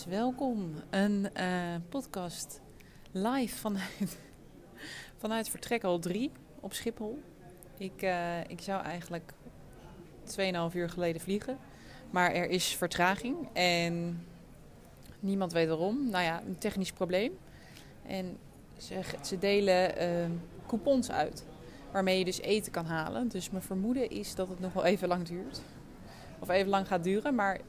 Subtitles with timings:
[0.00, 0.74] Welkom.
[0.90, 2.60] Een uh, podcast
[3.10, 4.18] live vanuit,
[5.22, 7.22] vanuit vertrek al 3 op Schiphol.
[7.78, 9.32] Ik, uh, ik zou eigenlijk
[10.70, 11.58] 2,5 uur geleden vliegen.
[12.10, 14.26] Maar er is vertraging en
[15.20, 16.10] niemand weet waarom.
[16.10, 17.38] Nou ja, een technisch probleem.
[18.06, 18.38] En
[18.76, 20.30] ze, ze delen uh,
[20.66, 21.44] coupons uit
[21.90, 23.28] waarmee je dus eten kan halen.
[23.28, 25.60] Dus mijn vermoeden is dat het nog wel even lang duurt.
[26.38, 27.60] Of even lang gaat duren, maar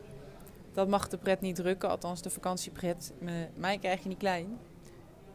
[0.73, 1.89] dat mag de pret niet drukken.
[1.89, 3.13] Althans, de vakantiepret.
[3.55, 4.57] mij krijg je niet klein.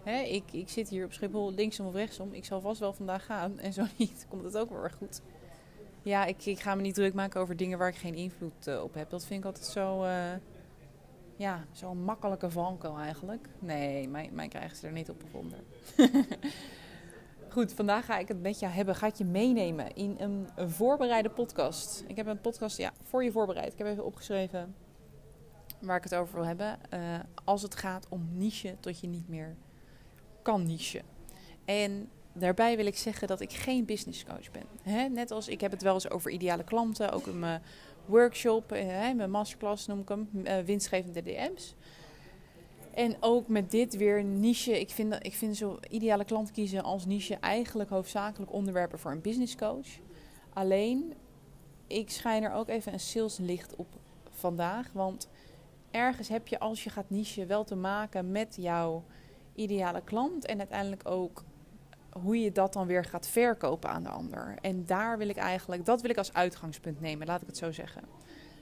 [0.03, 2.33] Hè, ik, ik zit hier op Schiphol linksom of rechtsom.
[2.33, 3.59] Ik zal vast wel vandaag gaan.
[3.59, 5.21] En zo niet, komt het ook wel erg goed.
[6.03, 8.83] Ja, ik, ik ga me niet druk maken over dingen waar ik geen invloed uh,
[8.83, 9.11] op heb.
[9.11, 10.05] Dat vind ik altijd zo...
[10.05, 10.33] Uh,
[11.37, 13.49] ja, zo'n makkelijke valkuil eigenlijk.
[13.59, 15.59] Nee, mij krijgen ze er niet op gevonden.
[17.49, 18.95] Goed, vandaag ga ik het met jou hebben.
[18.95, 22.05] Ga ik je meenemen in een, een voorbereide podcast.
[22.07, 23.73] Ik heb een podcast ja, voor je voorbereid.
[23.73, 24.75] Ik heb even opgeschreven
[25.81, 26.79] waar ik het over wil hebben.
[26.95, 27.01] Uh,
[27.45, 29.57] als het gaat om niche tot je niet meer
[30.43, 31.03] kan niche.
[31.65, 35.13] En daarbij wil ik zeggen dat ik geen business coach ben.
[35.13, 37.63] Net als ik heb het wel eens over ideale klanten, ook in mijn
[38.07, 41.75] workshop, he, mijn masterclass noem ik hem, uh, winstgevende DM's.
[42.95, 44.81] En ook met dit weer niche.
[44.81, 49.21] Ik vind, ik vind zo ideale klant kiezen als niche eigenlijk hoofdzakelijk onderwerpen voor een
[49.21, 49.87] business coach.
[50.53, 51.15] Alleen,
[51.87, 53.87] ik schijn er ook even een saleslicht op
[54.31, 54.93] vandaag.
[54.93, 55.29] Want
[55.91, 59.05] ergens heb je als je gaat niche wel te maken met jouw
[59.55, 60.47] ideale klant.
[60.47, 61.45] En uiteindelijk ook
[62.11, 64.59] hoe je dat dan weer gaat verkopen aan de ander.
[64.61, 67.73] En daar wil ik eigenlijk, dat wil ik als uitgangspunt nemen, laat ik het zo
[67.73, 68.03] zeggen.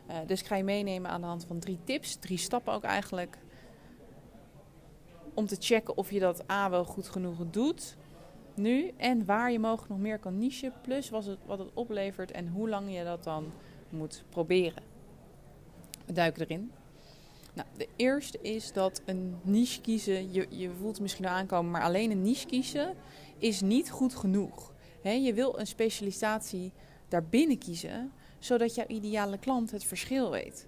[0.08, 2.84] Uh, dus ik ga je meenemen aan de hand van drie tips, drie stappen ook
[2.84, 3.38] eigenlijk.
[5.34, 7.96] Om te checken of je dat A wel goed genoeg doet
[8.54, 8.92] nu.
[8.96, 10.72] En waar je mogelijk nog meer kan nichen.
[10.82, 13.52] Plus wat het, wat het oplevert en hoe lang je dat dan
[13.88, 14.82] moet proberen.
[16.06, 16.72] We duiken erin.
[17.56, 21.82] Nou, de eerste is dat een niche kiezen, je, je voelt het misschien aankomen, maar
[21.82, 22.94] alleen een niche kiezen
[23.38, 24.74] is niet goed genoeg.
[25.02, 26.72] Je wil een specialisatie
[27.08, 30.66] daarbinnen kiezen, zodat jouw ideale klant het verschil weet.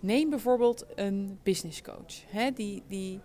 [0.00, 2.44] Neem bijvoorbeeld een business coach.
[2.54, 3.20] Die, die,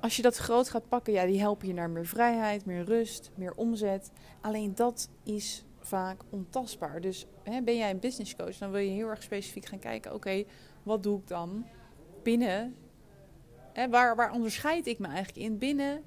[0.00, 3.30] als je dat groot gaat pakken, ja, die helpen je naar meer vrijheid, meer rust,
[3.34, 4.10] meer omzet.
[4.40, 7.00] Alleen dat is vaak ontastbaar.
[7.00, 10.44] Dus ben jij een business coach, dan wil je heel erg specifiek gaan kijken: oké,
[10.82, 11.64] wat doe ik dan
[12.24, 12.76] binnen,
[13.72, 16.02] hè, waar, waar onderscheid ik me eigenlijk in binnen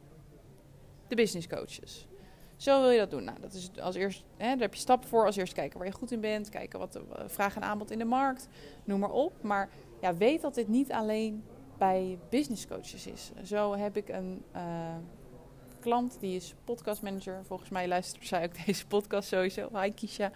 [1.08, 2.08] de business coaches?
[2.56, 3.24] Zo wil je dat doen.
[3.24, 5.26] Nou, dat is als eerst, hè, daar heb je stappen voor.
[5.26, 7.92] Als eerst kijken waar je goed in bent, kijken wat de uh, vraag en aanbod
[7.92, 8.48] in de markt,
[8.84, 9.42] noem maar op.
[9.42, 9.70] Maar
[10.02, 11.44] ja, weet dat dit niet alleen
[11.78, 13.32] bij business coaches is.
[13.44, 14.96] Zo heb ik een uh,
[15.80, 17.46] klant die is podcastmanager.
[17.46, 19.70] Volgens mij luistert zij ook deze podcast sowieso.
[19.74, 20.32] Hi Kisha.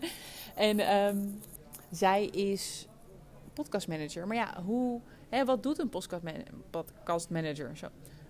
[0.54, 1.40] en um,
[1.90, 2.86] zij is
[3.52, 4.26] podcastmanager.
[4.26, 5.00] Maar ja, hoe
[5.32, 5.90] Hè, wat doet een
[6.70, 7.76] podcastmanager?
[7.76, 7.86] Zo.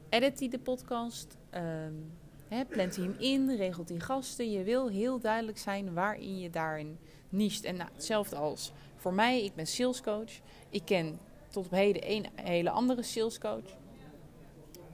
[0.09, 1.37] Edit hij de podcast?
[1.55, 2.13] Um,
[2.49, 3.57] hè, plant hij hem in?
[3.57, 4.51] Regelt hij gasten?
[4.51, 7.65] Je wil heel duidelijk zijn waarin je daarin niest.
[7.65, 9.45] En nou, hetzelfde als voor mij.
[9.45, 10.31] Ik ben salescoach.
[10.71, 11.19] Ik ken
[11.51, 13.77] tot op heden een hele andere salescoach.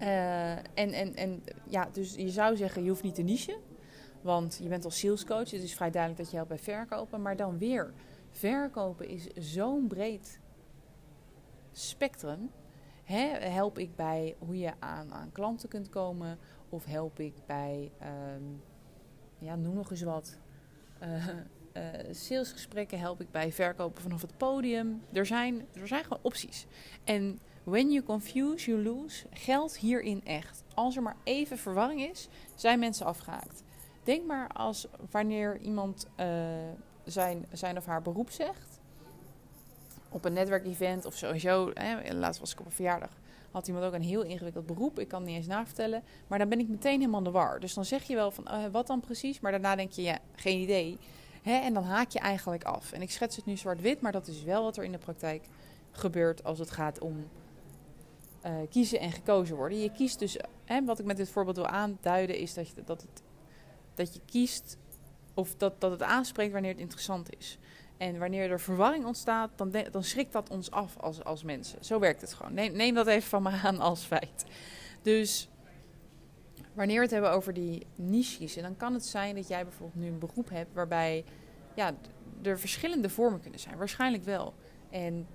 [0.00, 3.56] Uh, en, en, en ja, dus je zou zeggen, je hoeft niet te nichen.
[4.20, 5.50] Want je bent al salescoach.
[5.50, 7.22] Het is vrij duidelijk dat je helpt bij verkopen.
[7.22, 7.92] Maar dan weer,
[8.38, 10.40] verkopen is zo'n breed
[11.72, 12.50] spectrum.
[13.04, 16.38] help ik bij hoe je aan, aan klanten kunt komen?
[16.68, 17.92] Of help ik bij,
[18.36, 18.62] um,
[19.38, 20.38] ja, noem nog eens wat.
[21.02, 25.02] Uh, uh, salesgesprekken help ik bij verkopen vanaf het podium.
[25.12, 26.66] Er zijn, er zijn gewoon opties.
[27.04, 30.64] En when you confuse, you lose geldt hierin echt.
[30.74, 33.62] Als er maar even verwarring is, zijn mensen afgehaakt.
[34.02, 36.26] Denk maar als wanneer iemand uh,
[37.10, 38.80] zijn, zijn of haar beroep zegt
[40.08, 43.10] op een netwerkevent of sowieso, hè, laatst was ik op een verjaardag,
[43.50, 44.98] had iemand ook een heel ingewikkeld beroep.
[44.98, 46.02] Ik kan het niet eens navertellen.
[46.26, 47.60] Maar dan ben ik meteen helemaal de war.
[47.60, 49.40] Dus dan zeg je wel van, uh, wat dan precies?
[49.40, 50.98] Maar daarna denk je, ja, geen idee.
[51.42, 51.52] Hè?
[51.52, 52.92] En dan haak je eigenlijk af.
[52.92, 55.44] En ik schets het nu zwart-wit, maar dat is wel wat er in de praktijk
[55.90, 57.28] gebeurt als het gaat om
[58.46, 59.80] uh, kiezen en gekozen worden.
[59.80, 63.02] Je kiest dus, hè, wat ik met dit voorbeeld wil aanduiden, is dat, je, dat,
[63.02, 63.22] het,
[63.94, 64.76] dat je kiest
[65.38, 67.58] of dat, dat het aanspreekt wanneer het interessant is.
[67.96, 71.84] En wanneer er verwarring ontstaat, dan, dan schrikt dat ons af als, als mensen.
[71.84, 72.54] Zo werkt het gewoon.
[72.54, 74.44] Neem, neem dat even van me aan als feit.
[75.02, 75.48] Dus
[76.74, 80.08] wanneer we het hebben over die niches, dan kan het zijn dat jij bijvoorbeeld nu
[80.08, 81.24] een beroep hebt waarbij
[81.74, 81.94] ja,
[82.42, 83.76] er verschillende vormen kunnen zijn.
[83.76, 84.54] Waarschijnlijk wel.
[84.90, 85.26] En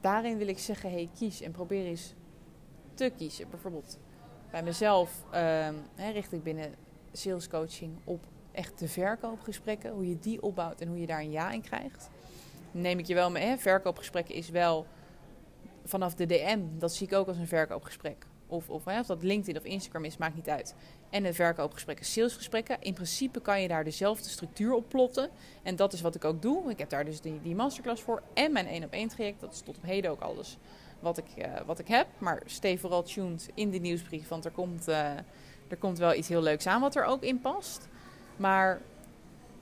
[0.00, 2.14] daarin wil ik zeggen, hey, kies en probeer eens
[2.94, 3.50] te kiezen.
[3.50, 3.98] Bijvoorbeeld
[4.50, 6.74] bij mezelf um, richt ik binnen
[7.12, 11.30] sales coaching op echt de verkoopgesprekken, hoe je die opbouwt en hoe je daar een
[11.30, 12.10] ja in krijgt.
[12.70, 13.58] neem ik je wel mee, hè?
[13.58, 14.86] verkoopgesprekken is wel
[15.84, 18.26] vanaf de DM, dat zie ik ook als een verkoopgesprek.
[18.46, 20.74] Of, of, hè, of dat LinkedIn of Instagram is, maakt niet uit.
[21.10, 22.76] En de verkoopgesprekken, salesgesprekken.
[22.80, 25.30] In principe kan je daar dezelfde structuur op plotten.
[25.62, 26.70] En dat is wat ik ook doe.
[26.70, 28.22] Ik heb daar dus die, die masterclass voor.
[28.34, 29.40] En mijn 1 op 1 traject.
[29.40, 30.58] Dat is tot op heden ook alles
[31.00, 32.06] wat ik, uh, wat ik heb.
[32.18, 34.28] Maar stay vooral tuned in de nieuwsbrief.
[34.28, 34.96] Want er komt, uh,
[35.68, 37.88] er komt wel iets heel leuks aan wat er ook in past.
[38.36, 38.80] Maar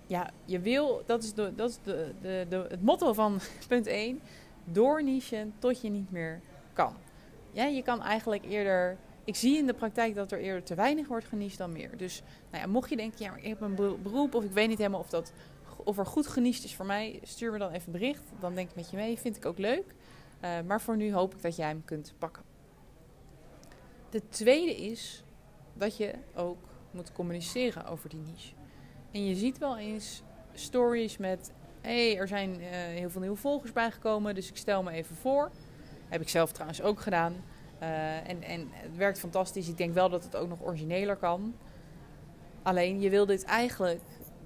[0.06, 3.86] ja, je wil, dat is, de, dat is de, de, de, het motto van punt
[3.86, 4.20] 1.
[4.64, 6.40] Doornichen tot je niet meer
[6.72, 6.94] kan.
[7.50, 8.96] Ja, je kan eigenlijk eerder.
[9.24, 11.96] Ik zie in de praktijk dat er eerder te weinig wordt geniest dan meer.
[11.96, 14.78] Dus nou ja, mocht je denken, ja, ik heb een beroep of ik weet niet
[14.78, 15.32] helemaal of, dat,
[15.76, 18.22] of er goed geniest is voor mij, stuur me dan even bericht.
[18.40, 19.94] Dan denk ik met je mee, vind ik ook leuk.
[20.44, 22.42] Uh, maar voor nu hoop ik dat jij hem kunt pakken.
[24.10, 25.24] De tweede is
[25.74, 26.58] dat je ook
[26.90, 28.54] moet communiceren over die niche.
[29.12, 30.22] En je ziet wel eens
[30.52, 34.82] stories met: hé, hey, er zijn uh, heel veel nieuwe volgers bijgekomen, dus ik stel
[34.82, 35.50] me even voor.
[36.08, 37.34] Heb ik zelf trouwens ook gedaan.
[37.82, 39.68] Uh, en, en het werkt fantastisch.
[39.68, 41.54] Ik denk wel dat het ook nog origineler kan.
[42.62, 44.00] Alleen je wil dit eigenlijk,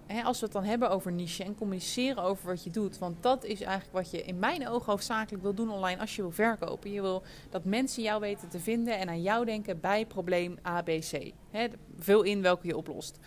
[0.07, 2.99] hè, als we het dan hebben over niche en communiceren over wat je doet.
[2.99, 6.23] Want dat is eigenlijk wat je in mijn ogen hoofdzakelijk wil doen online als je
[6.23, 6.93] wil verkopen.
[6.93, 11.33] Je wil dat mensen jou weten te vinden en aan jou denken bij probleem ABC.
[11.51, 11.67] Hè,
[11.99, 13.19] vul in welke je oplost.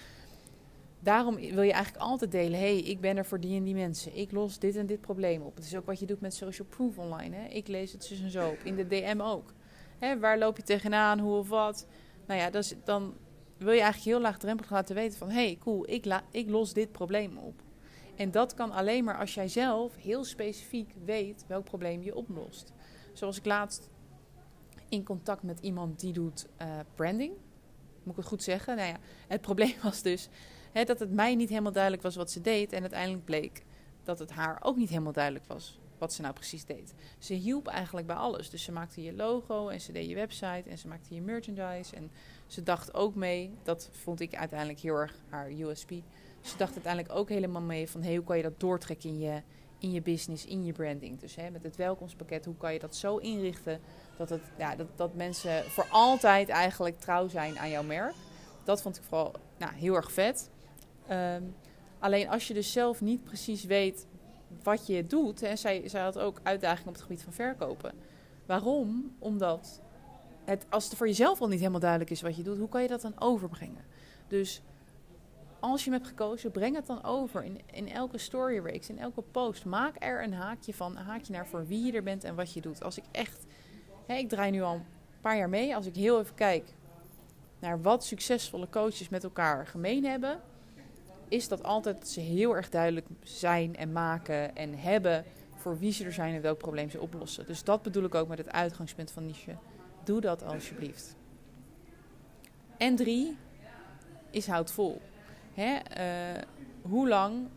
[1.00, 4.16] Daarom wil je eigenlijk altijd delen: hey, ik ben er voor die en die mensen.
[4.16, 5.56] Ik los dit en dit probleem op.
[5.56, 7.36] Het is ook wat je doet met social proof online.
[7.36, 7.48] Hè?
[7.48, 8.58] Ik lees het dus en zo op.
[8.64, 9.54] In de DM ook.
[10.00, 11.88] Hè, waar loop je tegenaan, hoe of wat?
[12.26, 12.50] Nou ja,
[12.84, 13.14] dan
[13.58, 15.30] wil je eigenlijk heel laagdrempelig laten weten van...
[15.30, 17.62] hey, cool, ik, ik los dit probleem op.
[18.16, 22.74] En dat kan alleen maar als jij zelf heel specifiek weet welk probleem je oplost.
[23.14, 23.90] Zoals ik laatst
[24.90, 27.34] in contact met iemand die doet uh, branding.
[28.04, 28.76] Moet ik het goed zeggen?
[28.76, 28.98] Nou ja,
[29.28, 30.30] het probleem was dus
[30.72, 32.74] dat het mij niet helemaal duidelijk was wat ze deed.
[32.74, 33.64] En uiteindelijk bleek
[34.04, 36.94] dat het haar ook niet helemaal duidelijk was wat ze nou precies deed.
[37.18, 38.50] Ze hielp eigenlijk bij alles.
[38.50, 41.96] Dus ze maakte je logo en ze deed je website en ze maakte je merchandise.
[41.96, 42.12] En
[42.48, 45.90] ze dacht ook mee, dat vond ik uiteindelijk heel erg haar USP.
[46.42, 49.42] Ze dacht uiteindelijk ook helemaal mee van hey, hoe kan je dat doortrekken in je,
[49.80, 51.20] in je business, in je branding.
[51.20, 53.80] Dus met het welkomstpakket, hoe kan je dat zo inrichten
[54.18, 58.14] dat, het, ja, dat, dat mensen voor altijd eigenlijk trouw zijn aan jouw merk.
[58.64, 60.50] Dat vond ik vooral nou, heel erg vet.
[61.12, 61.56] Um,
[62.00, 64.08] alleen als je dus zelf niet precies weet
[64.64, 65.42] wat je doet.
[65.42, 67.94] En zij, zij had ook uitdagingen op het gebied van verkopen.
[68.46, 69.16] Waarom?
[69.20, 69.82] Omdat
[70.46, 72.82] het, als het voor jezelf al niet helemaal duidelijk is wat je doet, hoe kan
[72.82, 73.86] je dat dan overbrengen?
[74.28, 74.62] Dus
[75.60, 79.22] als je hem hebt gekozen, breng het dan over in, in elke story in elke
[79.22, 79.66] post.
[79.66, 82.54] Maak er een haakje van, een haakje naar voor wie je er bent en wat
[82.54, 82.84] je doet.
[82.84, 83.46] Als ik echt,
[84.06, 84.86] hè, ik draai nu al een
[85.22, 86.74] paar jaar mee, als ik heel even kijk
[87.60, 90.42] naar wat succesvolle coaches met elkaar gemeen hebben,
[91.30, 96.06] is dat altijd ze heel erg duidelijk zijn en maken en hebben voor wie ze
[96.06, 97.46] er zijn en welk probleem ze oplossen.
[97.46, 99.58] Dus dat bedoel ik ook met het uitgangspunt van niche.
[100.04, 101.16] Doe dat alsjeblieft.
[102.78, 103.38] En drie
[104.32, 105.02] is houd vol.
[105.54, 105.78] Hè?
[105.98, 106.42] Uh,
[106.82, 107.48] hoe lang.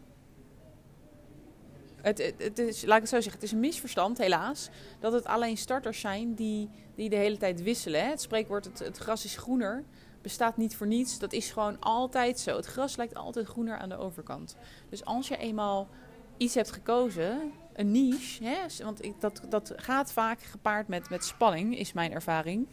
[1.96, 4.68] Het, het, is, laat ik het zo zeggen, het is een misverstand, helaas,
[5.00, 8.08] dat het alleen starters zijn die, die de hele tijd wisselen.
[8.08, 9.84] Het spreekwoord: het gras is groener
[10.22, 11.18] bestaat niet voor niets.
[11.18, 12.56] Dat is gewoon altijd zo.
[12.56, 14.56] Het gras lijkt altijd groener aan de overkant.
[14.88, 15.88] Dus als je eenmaal
[16.36, 21.24] iets hebt gekozen, een niche, hè, want ik, dat, dat gaat vaak gepaard met, met
[21.24, 22.68] spanning, is mijn ervaring.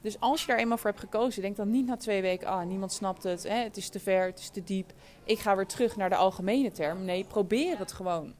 [0.00, 2.66] Dus als je daar eenmaal voor hebt gekozen, denk dan niet na twee weken, ah,
[2.66, 4.92] niemand snapt het, hè, het is te ver, het is te diep.
[5.24, 7.04] Ik ga weer terug naar de algemene term.
[7.04, 8.34] Nee, probeer het gewoon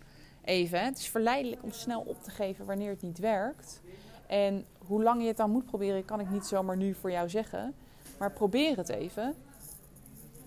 [0.45, 0.85] even.
[0.85, 3.81] Het is verleidelijk om snel op te geven wanneer het niet werkt.
[4.27, 7.29] En hoe lang je het dan moet proberen, kan ik niet zomaar nu voor jou
[7.29, 7.75] zeggen.
[8.19, 9.35] Maar probeer het even.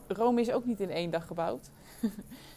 [0.08, 1.70] Rome is ook niet in één dag gebouwd.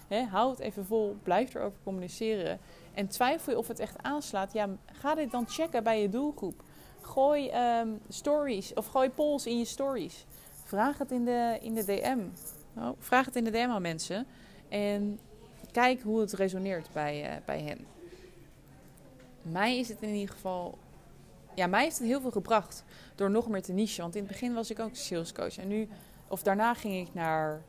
[0.09, 2.59] He, hou het even vol, blijf erover communiceren.
[2.95, 4.53] En twijfel je of het echt aanslaat.
[4.53, 6.63] Ja, ga dit dan checken bij je doelgroep.
[7.01, 7.51] Gooi
[7.81, 10.27] um, stories of gooi polls in je stories.
[10.65, 12.19] Vraag het in de, in de DM.
[12.73, 14.27] Nou, vraag het in de DM aan mensen.
[14.69, 15.19] En
[15.71, 17.87] kijk hoe het resoneert bij, uh, bij hen.
[19.43, 20.79] Mij is het in ieder geval
[21.55, 24.03] ja, mij heeft het heel veel gebracht door nog meer te niche.
[24.03, 25.59] Want in het begin was ik ook salescoach.
[25.59, 25.89] En nu,
[26.29, 27.63] of daarna ging ik naar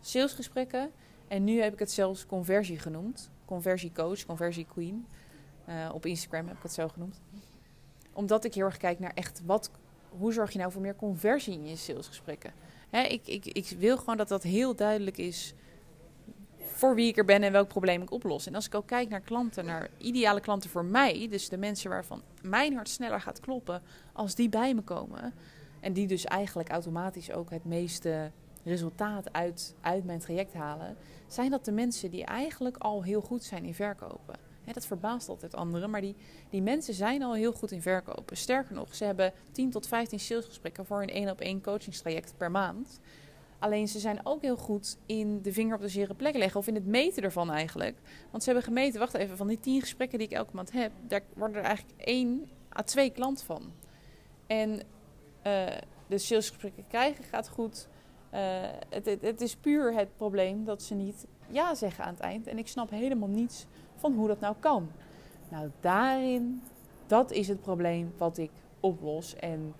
[0.00, 0.90] salesgesprekken.
[1.28, 3.30] En nu heb ik het zelfs conversie genoemd.
[3.44, 5.06] Conversiecoach, conversie queen.
[5.68, 7.20] Uh, op Instagram heb ik het zo genoemd.
[8.12, 9.70] Omdat ik heel erg kijk naar echt wat,
[10.08, 12.52] hoe zorg je nou voor meer conversie in je salesgesprekken.
[12.90, 15.54] Hè, ik, ik, ik wil gewoon dat dat heel duidelijk is
[16.82, 18.46] voor wie ik er ben en welk probleem ik oplos.
[18.46, 21.90] En als ik ook kijk naar klanten, naar ideale klanten voor mij, dus de mensen
[21.90, 25.34] waarvan mijn hart sneller gaat kloppen als die bij me komen.
[25.80, 28.30] En die dus eigenlijk automatisch ook het meeste
[28.64, 30.96] resultaat uit, uit mijn traject halen,
[31.26, 34.34] zijn dat de mensen die eigenlijk al heel goed zijn in verkopen.
[34.72, 36.16] dat verbaast altijd anderen, maar die,
[36.50, 38.36] die mensen zijn al heel goed in verkopen.
[38.36, 43.00] Sterker nog, ze hebben 10 tot 15 salesgesprekken voor op één coachingstraject per maand.
[43.62, 46.60] Alleen ze zijn ook heel goed in de vinger op de zere plek leggen.
[46.60, 47.96] Of in het meten ervan eigenlijk.
[48.30, 50.92] Want ze hebben gemeten, wacht even, van die 10 gesprekken die ik elke maand heb,
[51.06, 53.72] daar worden er eigenlijk één à twee klant van.
[54.46, 54.80] En uh,
[56.06, 57.88] de salesgesprekken krijgen gaat goed.
[58.88, 62.46] Het, het, het, is puur het probleem dat ze niet ja zeggen aan het eind.
[62.46, 63.66] En ik snap helemaal niets
[63.96, 64.90] van hoe dat nou kan.
[65.48, 66.62] Nou, daarin,
[67.06, 68.50] dat is het probleem wat ik
[68.80, 69.36] oplos.
[69.36, 69.74] En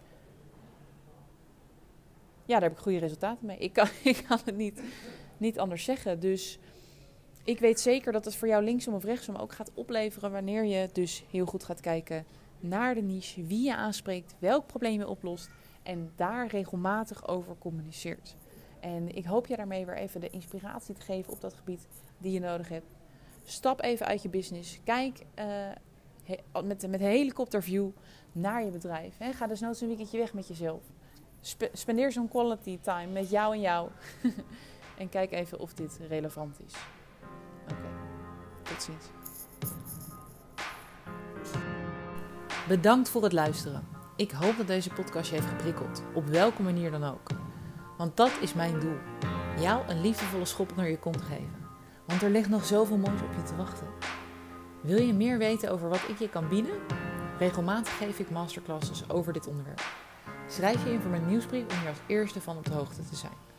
[2.45, 3.59] ja, daar heb ik goede resultaten mee.
[3.59, 4.83] Ik kan, ik kan het niet,
[5.37, 6.21] niet anders zeggen.
[6.21, 6.59] Dus
[7.45, 10.89] ik weet zeker dat het voor jou linksom of rechtsom ook gaat opleveren wanneer je
[10.93, 12.25] dus heel goed gaat kijken
[12.61, 15.51] naar de niche, wie je aanspreekt, welk probleem je oplost
[15.83, 18.37] en daar regelmatig over communiceert.
[18.81, 21.87] En ik hoop je daarmee weer even de inspiratie te geven op dat gebied
[22.19, 22.87] die je nodig hebt.
[23.45, 24.81] Stap even uit je business.
[24.85, 27.89] Kijk uh, met, met helikopterview
[28.33, 29.19] naar je bedrijf.
[29.19, 29.33] Hè.
[29.33, 30.83] Ga dus nooit een weekendje weg met jezelf
[31.73, 33.89] spendeer zo'n quality time met jou en jou.
[34.99, 36.75] en kijk even of dit relevant is.
[37.65, 37.89] Oké,
[38.63, 39.05] tot ziens.
[42.69, 43.87] Bedankt voor het luisteren.
[44.17, 47.31] Ik hoop dat deze podcast je heeft geprikkeld, op welke manier dan ook.
[47.97, 48.97] Want dat is mijn doel:
[49.59, 51.61] jou een liefdevolle schop naar je kont geven.
[52.07, 53.87] Want er ligt nog zoveel moois op je te wachten.
[54.81, 56.81] Wil je meer weten over wat ik je kan bieden?
[57.39, 59.83] Regelmatig geef ik masterclasses over dit onderwerp.
[60.53, 63.17] Schrijf je in voor mijn nieuwsbrief om hier als eerste van op de hoogte te
[63.17, 63.52] zijn.